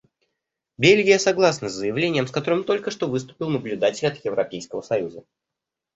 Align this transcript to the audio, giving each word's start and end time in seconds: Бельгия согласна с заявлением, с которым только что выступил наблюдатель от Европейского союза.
Бельгия 0.79 1.19
согласна 1.19 1.69
с 1.69 1.73
заявлением, 1.73 2.25
с 2.25 2.31
которым 2.31 2.63
только 2.63 2.89
что 2.89 3.07
выступил 3.07 3.51
наблюдатель 3.51 4.07
от 4.07 4.25
Европейского 4.25 4.81
союза. 4.81 5.23